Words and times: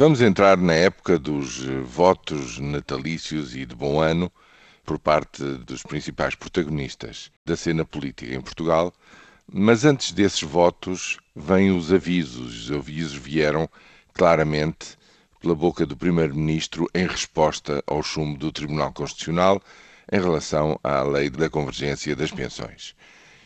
Vamos 0.00 0.22
entrar 0.22 0.56
na 0.56 0.72
época 0.72 1.18
dos 1.18 1.62
votos 1.84 2.58
natalícios 2.58 3.54
e 3.54 3.66
de 3.66 3.74
bom 3.74 4.00
ano 4.00 4.32
por 4.82 4.98
parte 4.98 5.44
dos 5.66 5.82
principais 5.82 6.34
protagonistas 6.34 7.30
da 7.44 7.54
cena 7.54 7.84
política 7.84 8.34
em 8.34 8.40
Portugal, 8.40 8.94
mas 9.46 9.84
antes 9.84 10.12
desses 10.12 10.40
votos 10.40 11.18
vêm 11.36 11.70
os 11.70 11.92
avisos. 11.92 12.70
Os 12.70 12.72
avisos 12.72 13.12
vieram 13.12 13.68
claramente 14.14 14.96
pela 15.38 15.54
boca 15.54 15.84
do 15.84 15.94
Primeiro-Ministro 15.94 16.88
em 16.94 17.06
resposta 17.06 17.84
ao 17.86 18.02
chumbo 18.02 18.38
do 18.38 18.50
Tribunal 18.50 18.94
Constitucional 18.94 19.60
em 20.10 20.18
relação 20.18 20.80
à 20.82 21.02
lei 21.02 21.28
da 21.28 21.50
convergência 21.50 22.16
das 22.16 22.30
pensões. 22.30 22.94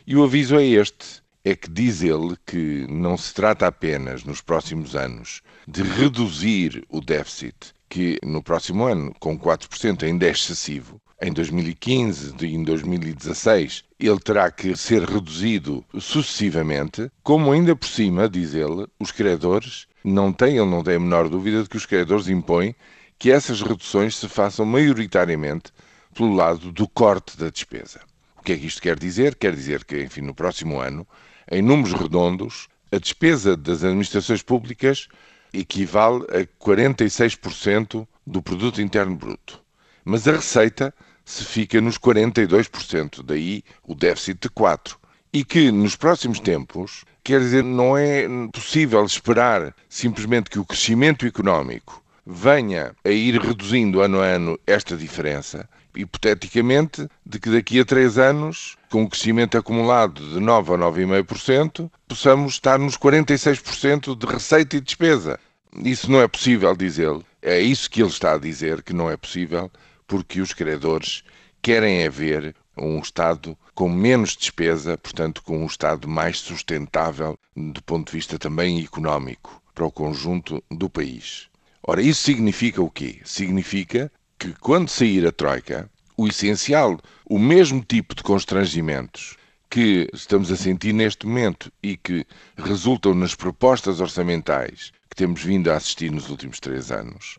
E 0.07 0.14
o 0.14 0.23
aviso 0.23 0.55
é 0.55 0.64
este: 0.64 1.23
é 1.45 1.55
que 1.55 1.71
diz 1.71 2.03
ele 2.03 2.37
que 2.47 2.87
não 2.89 3.19
se 3.19 3.35
trata 3.35 3.67
apenas 3.67 4.25
nos 4.25 4.41
próximos 4.41 4.97
anos 4.97 5.43
de 5.69 5.83
reduzir 5.83 6.83
o 6.89 7.03
déficit, 7.03 7.75
que 7.89 8.19
no 8.25 8.43
próximo 8.43 8.85
ano, 8.85 9.15
com 9.21 9.39
4%, 9.39 10.05
ainda 10.05 10.27
é 10.27 10.30
excessivo. 10.30 10.99
Em 11.21 11.33
2015 11.33 12.35
e 12.41 12.55
em 12.55 12.65
2016, 12.65 13.85
ele 14.01 14.19
terá 14.21 14.51
que 14.51 14.75
ser 14.75 15.02
reduzido 15.02 15.85
sucessivamente, 15.99 17.11
como 17.23 17.52
ainda 17.52 17.77
por 17.77 17.87
cima, 17.87 18.29
diz 18.29 18.55
ele, 18.55 18.87
os 18.99 19.13
credores 19.13 19.87
não 20.02 20.33
têm, 20.33 20.57
ele 20.57 20.71
não 20.71 20.83
tem 20.83 20.97
a 20.97 21.01
menor 21.01 21.29
dúvida 21.29 21.63
de 21.63 21.69
que 21.69 21.77
os 21.77 21.87
credores 21.87 22.29
impõem 22.29 22.74
que 23.19 23.30
essas 23.30 23.61
reduções 23.63 24.16
se 24.16 24.29
façam 24.29 24.66
maioritariamente 24.66 25.73
pelo 26.15 26.35
lado 26.35 26.73
do 26.73 26.88
corte 26.88 27.37
da 27.37 27.51
despesa. 27.51 28.01
O 28.45 28.47
que 28.47 28.53
é 28.53 28.59
que 28.59 28.66
isto 28.66 28.83
quer 28.83 28.98
dizer? 28.98 29.37
Quer 29.37 29.55
dizer 29.55 29.84
que, 29.87 30.03
enfim, 30.03 30.21
no 30.21 30.34
próximo 30.34 30.79
ano, 30.79 31.09
em 31.51 31.62
números 31.62 31.98
redondos, 31.98 32.69
a 32.93 32.98
despesa 32.98 33.57
das 33.57 33.83
administrações 33.83 34.43
públicas 34.43 35.09
equivale 35.51 36.25
a 36.25 36.47
46% 36.62 38.07
do 38.27 38.43
produto 38.43 38.83
interno 38.83 39.16
bruto. 39.16 39.62
Mas 40.05 40.29
a 40.29 40.33
receita 40.33 40.95
se 41.24 41.43
fica 41.43 41.80
nos 41.80 41.96
42%, 41.96 43.23
daí 43.23 43.65
o 43.83 43.95
déficit 43.95 44.38
de 44.43 44.51
4. 44.51 44.99
E 45.33 45.43
que 45.43 45.73
nos 45.73 45.96
próximos 45.96 46.38
tempos, 46.38 47.07
quer 47.24 47.40
dizer, 47.40 47.65
não 47.65 47.96
é 47.96 48.29
possível 48.52 49.02
esperar 49.07 49.74
simplesmente 49.88 50.51
que 50.51 50.59
o 50.59 50.66
crescimento 50.66 51.24
económico 51.24 52.05
venha 52.27 52.95
a 53.02 53.09
ir 53.09 53.40
reduzindo 53.40 54.02
ano 54.02 54.21
a 54.21 54.27
ano 54.27 54.61
esta 54.66 54.99
diferença, 54.99 55.66
hipoteticamente, 55.96 57.09
de 57.24 57.38
que 57.38 57.50
daqui 57.50 57.80
a 57.80 57.84
três 57.84 58.18
anos, 58.18 58.76
com 58.90 59.02
um 59.02 59.09
crescimento 59.09 59.56
acumulado 59.56 60.20
de 60.32 60.40
9 60.40 60.74
a 60.74 60.78
9,5%, 60.78 61.90
possamos 62.09 62.54
estar 62.54 62.78
nos 62.78 62.96
46% 62.96 64.16
de 64.16 64.26
receita 64.26 64.76
e 64.76 64.81
despesa. 64.81 65.38
Isso 65.76 66.10
não 66.10 66.20
é 66.20 66.28
possível, 66.28 66.75
diz 66.76 66.98
ele. 66.98 67.22
É 67.42 67.60
isso 67.60 67.91
que 67.91 68.00
ele 68.00 68.09
está 68.09 68.34
a 68.34 68.38
dizer, 68.38 68.82
que 68.82 68.92
não 68.92 69.10
é 69.10 69.16
possível, 69.16 69.70
porque 70.06 70.41
os 70.41 70.53
credores 70.53 71.25
querem 71.60 72.03
é 72.03 72.10
ver 72.10 72.54
um 72.76 72.98
Estado 72.98 73.56
com 73.75 73.88
menos 73.88 74.37
despesa, 74.37 74.98
portanto, 74.98 75.42
com 75.42 75.62
um 75.62 75.66
Estado 75.66 76.09
mais 76.09 76.38
sustentável 76.38 77.38
do 77.56 77.82
ponto 77.82 78.10
de 78.10 78.16
vista 78.16 78.38
também 78.38 78.82
económico 78.82 79.62
para 79.75 79.87
o 79.87 79.91
conjunto 79.91 80.62
do 80.70 80.88
país. 80.88 81.48
Ora, 81.87 82.00
isso 82.00 82.22
significa 82.22 82.82
o 82.82 82.91
quê? 82.91 83.20
Significa 83.25 84.10
que 84.38 84.53
quando 84.54 84.88
sair 84.88 85.27
a 85.27 85.32
Troika, 85.32 85.91
o 86.16 86.28
essencial, 86.28 87.00
o 87.25 87.38
mesmo 87.38 87.82
tipo 87.82 88.15
de 88.15 88.22
constrangimentos 88.22 89.37
que 89.69 90.09
estamos 90.12 90.53
a 90.53 90.56
sentir 90.56 90.93
neste 90.93 91.27
momento 91.27 91.72
e 91.82 91.97
que 91.97 92.25
resultam 92.56 93.15
nas 93.15 93.34
propostas 93.34 94.00
orçamentais 94.00 94.93
que 95.10 95.16
temos 95.16 95.43
vindo 95.43 95.71
a 95.71 95.77
assistir 95.77 96.10
nos 96.10 96.31
últimos 96.31 96.60
três 96.60 96.93
anos, 96.93 97.38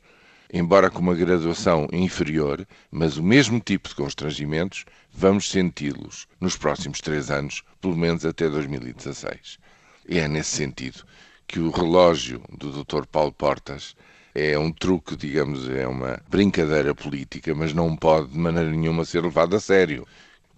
embora 0.51 0.89
com 0.89 0.99
uma 0.99 1.15
graduação 1.15 1.87
inferior, 1.93 2.67
mas 2.91 3.17
o 3.17 3.23
mesmo 3.23 3.59
tipo 3.59 3.87
de 3.87 3.95
constrangimentos, 3.95 4.85
vamos 5.13 5.49
senti-los 5.49 6.27
nos 6.41 6.57
próximos 6.57 6.99
três 6.99 7.31
anos, 7.31 7.63
pelo 7.79 7.95
menos 7.95 8.25
até 8.25 8.49
2016. 8.49 9.57
E 10.07 10.19
é 10.19 10.27
nesse 10.27 10.55
sentido 10.55 11.03
que 11.47 11.59
o 11.59 11.71
relógio 11.71 12.41
do 12.49 12.83
Dr. 12.83 13.05
Paulo 13.05 13.31
Portas 13.31 13.95
é 14.35 14.59
um 14.59 14.69
truque, 14.69 15.15
digamos, 15.15 15.69
é 15.69 15.87
uma 15.87 16.21
brincadeira 16.29 16.93
política, 16.93 17.55
mas 17.55 17.73
não 17.73 17.95
pode 17.95 18.27
de 18.27 18.37
maneira 18.37 18.69
nenhuma 18.69 19.05
ser 19.05 19.23
levado 19.23 19.55
a 19.55 19.61
sério. 19.61 20.05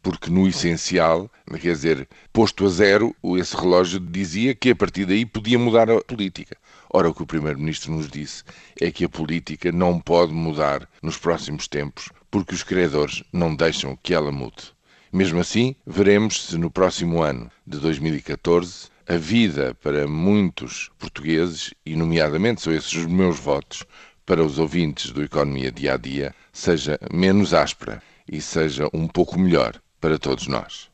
Porque 0.02 0.32
no 0.32 0.48
essencial, 0.48 1.30
quer 1.52 1.74
dizer, 1.74 2.08
posto 2.34 2.66
a 2.66 2.70
zero, 2.70 3.16
esse 3.38 3.56
relógio 3.56 4.00
dizia 4.00 4.56
que 4.56 4.72
a 4.72 4.76
partir 4.76 5.06
daí 5.06 5.28
podia 5.28 5.60
mudar 5.60 5.92
a 5.92 6.02
política. 6.02 6.58
Ora, 6.90 7.10
o 7.10 7.14
que 7.14 7.22
o 7.22 7.28
Primeiro-Ministro 7.28 7.92
nos 7.92 8.10
disse 8.10 8.44
é 8.82 8.90
que 8.90 9.06
a 9.06 9.10
política 9.10 9.72
não 9.72 10.00
pode 10.00 10.34
mudar 10.34 10.90
nos 11.04 11.18
próximos 11.18 11.68
tempos, 11.68 12.10
porque 12.32 12.56
os 12.56 12.64
credores 12.64 13.24
não 13.32 13.56
deixam 13.56 13.98
que 14.02 14.14
ela 14.14 14.32
mude. 14.32 14.74
Mesmo 15.14 15.40
assim, 15.40 15.76
veremos 15.86 16.48
se 16.48 16.58
no 16.58 16.72
próximo 16.72 17.22
ano 17.22 17.52
de 17.66 17.78
2014 17.78 18.90
a 19.08 19.16
vida 19.16 19.74
para 19.82 20.06
muitos 20.06 20.90
portugueses, 21.00 21.74
e 21.86 21.96
nomeadamente 21.96 22.62
são 22.62 22.74
esses 22.74 22.94
os 22.94 23.06
meus 23.06 23.40
votos 23.40 23.86
para 24.26 24.44
os 24.44 24.60
ouvintes 24.60 25.12
do 25.12 25.24
Economia 25.24 25.72
Dia 25.72 25.94
a 25.94 25.98
Dia, 25.98 26.36
seja 26.52 27.00
menos 27.10 27.54
áspera 27.54 28.04
e 28.30 28.42
seja 28.42 28.90
um 28.94 29.08
pouco 29.08 29.40
melhor 29.40 29.82
para 30.02 30.20
todos 30.20 30.48
nós. 30.48 30.90